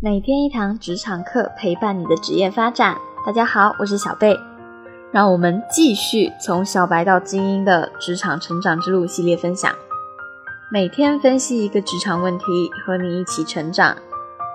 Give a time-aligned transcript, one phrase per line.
[0.00, 2.96] 每天一堂职场课，陪伴你的职业发展。
[3.26, 4.38] 大家好，我是小贝，
[5.10, 9.74] 让我们继续从小白到精英的职场成长之路系列分享。
[10.70, 12.44] 每天分析一个职场问题，
[12.86, 13.96] 和你一起成长。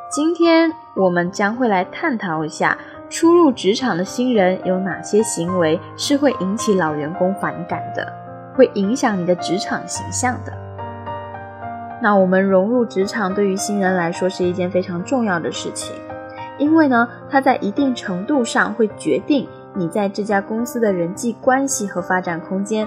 [0.10, 2.78] 今天我们将会来探讨一下，
[3.10, 8.08] 初入职场的新人有哪些行为是会引起老员工反感的，
[8.56, 10.63] 会影响你的职场形象的。
[12.04, 15.96] 那我们融入职场，对于新人来说是一件非常重要的事情，
[16.58, 22.86] 因为呢，它在一定程度上会决定你在这家公司的人际关系和发展空间。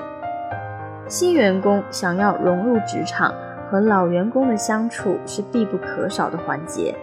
[1.09, 3.33] 新员工想要融入职场，
[3.71, 6.95] 和老员工的相处是必不可少的环节。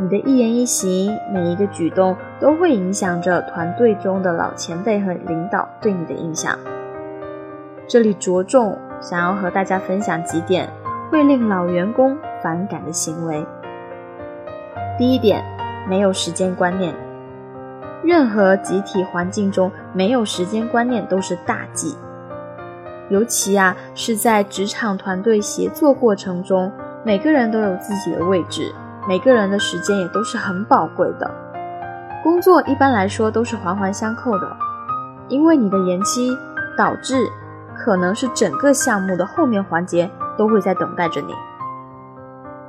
[0.00, 6.58] 你的一言一行，每一个举动，都会影响着团队中的老前辈和领导对你的印象。
[7.86, 10.68] 这里着重想要和大家分享几点。
[11.10, 13.46] 会令老员工反感的行为。
[14.98, 15.44] 第一点，
[15.88, 16.94] 没有时间观念。
[18.02, 21.96] 任何集体环境中没有时间观念都是大忌，
[23.08, 26.70] 尤其啊是在职场团队协作过程中，
[27.04, 28.72] 每个人都有自己的位置，
[29.08, 31.30] 每个人的时间也都是很宝贵的。
[32.22, 34.56] 工作一般来说都是环环相扣的，
[35.28, 36.36] 因为你的延期
[36.76, 37.16] 导致
[37.76, 40.10] 可能是整个项目的后面环节。
[40.36, 41.34] 都会在等待着你。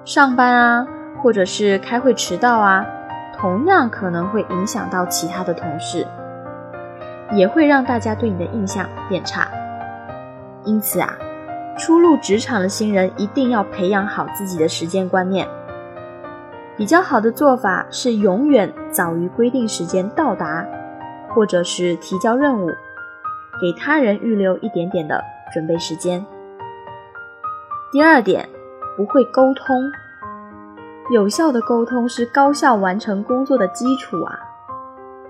[0.06, 0.88] 上班啊，
[1.22, 2.86] 或者是开会迟到啊，
[3.38, 6.08] 同样可能会影响到其他的同事，
[7.34, 9.48] 也会让大家对你的印象变差。
[10.64, 11.14] 因此啊，
[11.78, 15.48] 初入职场的新人一定要培养好自己的时间观念。
[16.78, 20.66] 比较好的做法是永远早于规定时间到达，
[21.30, 22.70] 或者是提交任务，
[23.60, 26.26] 给他人预留一点点的准备时间。
[27.90, 28.48] 第二点，
[28.98, 29.90] 不会沟通。
[31.10, 34.38] 有效的沟通是高效完成工作的基础啊。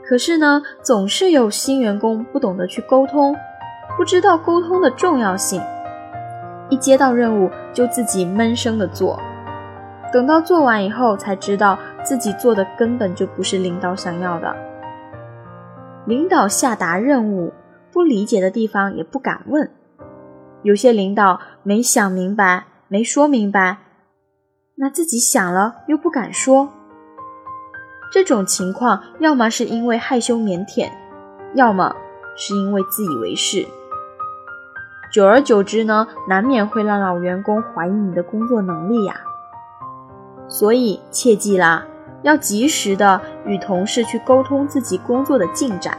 [0.03, 3.35] 可是呢，总是有新员工不懂得去沟通，
[3.95, 5.61] 不知道沟通的重要性，
[6.69, 9.19] 一接到任务就自己闷声的做，
[10.11, 14.55] 等到做完以后才知道自己做的根本就不是领导想要的。
[16.05, 17.53] 领导下达任务，
[17.91, 19.69] 不理解的地方也不敢问。
[20.63, 23.79] 有些领导没想明白，没说明白，
[24.75, 26.69] 那自己想了又不敢说。
[28.09, 30.89] 这种情况，要么是因为害羞腼腆，
[31.55, 31.93] 要么
[32.37, 33.67] 是因为自以为是。
[35.11, 39.19] 久而久之呢，难免会让老员工怀疑你的工作能力呀。
[40.47, 41.85] 所以切记啦，
[42.21, 45.97] 要及时的与同事去沟通自己工作的进展，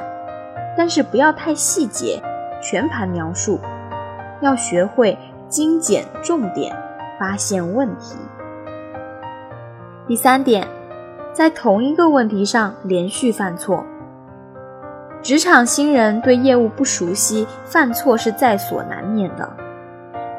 [0.79, 2.23] 但是不要太细节，
[2.63, 3.61] 全盘描述。
[4.41, 5.19] 要学会
[5.49, 6.77] 精简重点，
[7.19, 8.17] 发现问题。
[10.07, 10.69] 第三点，
[11.33, 13.83] 在同一个问题上连续犯错。
[15.23, 19.51] 职场新人对业务不熟悉，犯错是在所难免的。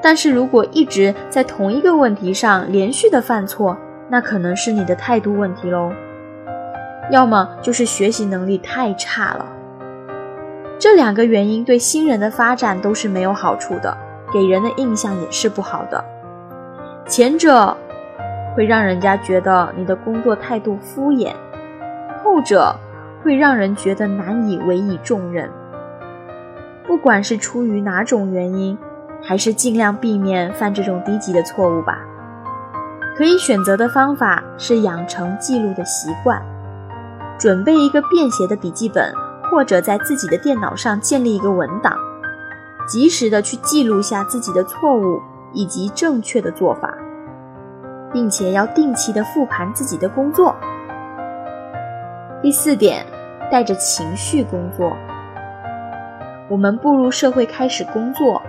[0.01, 3.75] 但是如果一直在同一个问题上连续的犯错，
[4.09, 5.91] 那可能是你的态度问题喽，
[7.09, 9.45] 要么就是学习能力太差了。
[10.77, 13.97] 这两个原因对新人的发展都是没有好处的，
[14.33, 16.03] 给人的印象也是不好的。
[17.05, 17.75] 前者
[18.55, 21.33] 会让人家觉得你的工作态度敷衍，
[22.23, 22.75] 后者
[23.23, 25.49] 会让人觉得难以委以重任。
[26.87, 28.77] 不管是出于哪种原因，
[29.21, 31.99] 还是尽量避免犯这种低级的错误吧。
[33.17, 36.41] 可以选择的方法是养成记录的习惯，
[37.37, 39.13] 准备一个便携的笔记本。
[39.51, 41.97] 或者在自己的电脑上建立一个文档，
[42.89, 45.21] 及时的去记录下自己的错误
[45.53, 46.91] 以及正确的做法，
[48.11, 50.55] 并且要定期的复盘自己的工作。
[52.41, 53.05] 第四点，
[53.51, 54.97] 带着情绪工作。
[56.49, 58.41] 我们步入社会开始工作，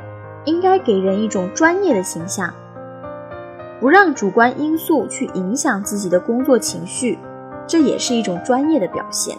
[0.46, 2.50] 应该给人一种专业的形象，
[3.78, 7.18] 不让主观因素去影响自己的工作情绪，
[7.66, 9.36] 这也是一种专业的表现。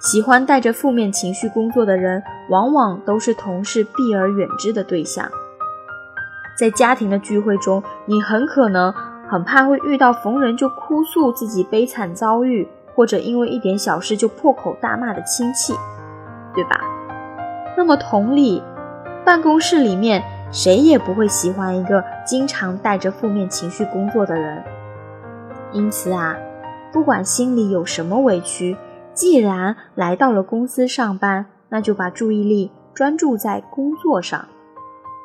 [0.00, 5.28] 喜欢带着负面情绪工作的人，往往都是同事避而远之的对象。
[6.56, 8.92] 在家庭的聚会中，你很可能
[9.28, 15.74] 很怕会遇到逢人就哭诉自己悲惨遭遇，或者因为一点小事就破口大骂的亲戚，
[16.54, 16.80] 对吧？
[17.76, 18.62] 那么同理，
[19.24, 20.22] 办公室里面
[20.52, 24.62] 谁也不会喜欢一个经常带着负面情绪工作的人。
[25.72, 26.36] 因此啊，
[26.92, 28.76] 不管心里有什么委屈。
[29.18, 34.46] 既然来到了公司上班，那就把注意力专注在工作上，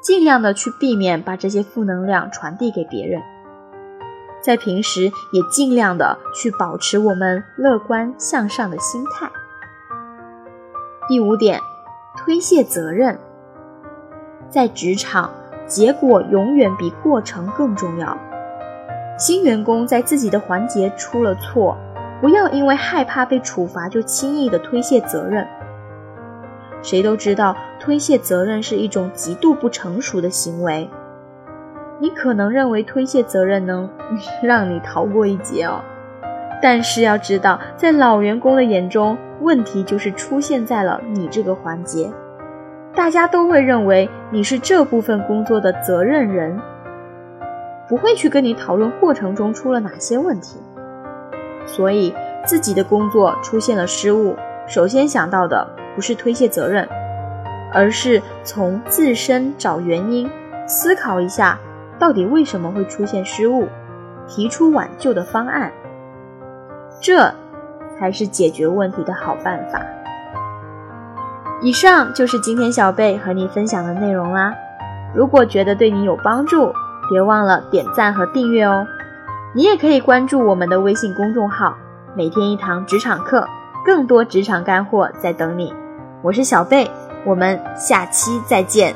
[0.02, 3.22] 尽量的去避免把这些负能量传递给别人。
[4.42, 9.30] 在平时也尽量的去保持我们乐观向上的心态。
[11.08, 11.60] 第五点，
[12.18, 13.20] 推卸责任。
[14.50, 15.32] 在职场，
[15.68, 18.18] 结果永远比过程更重要。
[19.20, 21.78] 新员工在自己的环节出了错，
[22.24, 25.46] 不要因为害怕被处罚就轻易的推卸责任。
[26.82, 30.90] 谁都知道，推卸责任是一种极度不成熟的行为。
[32.00, 33.90] 你可能认为推卸责任能
[34.42, 35.82] 让你逃过一劫哦，
[36.62, 42.10] 但是要知道，在老员工的眼中，问题就是出现在了你这个环节。
[42.96, 46.58] 大家都会认为你是这部分工作的责任人，
[47.90, 50.58] 不会去跟你讨论过程中出了哪些问题。
[51.66, 52.14] 所以，
[52.46, 54.36] 自己的工作出现了失误，
[54.68, 56.88] 首先想到的不是推卸责任，
[57.74, 60.30] 而是从自身找原因，
[60.68, 61.58] 思考一下
[61.98, 63.68] 到底为什么会出现失误，
[64.28, 65.72] 提出挽救的方案。
[67.02, 67.34] 这
[67.98, 69.82] 才是解决问题的好办法。
[71.62, 74.54] 以上就是今天小贝和你分享的内容啦。
[75.16, 76.74] 如果觉得对你有帮助，
[77.10, 78.86] 别忘了点赞和订阅哦。
[79.56, 81.78] 你也可以关注我们的微信公众号
[82.18, 83.48] “每天一堂职场课”，
[83.86, 85.72] 更多职场干货在等你。
[86.24, 86.90] 我是小贝，
[87.24, 88.96] 我们下期再见。